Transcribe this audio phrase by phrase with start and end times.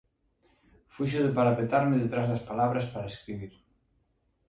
[0.93, 3.53] Fuxo de parapetarme detrás das palabras para escribir.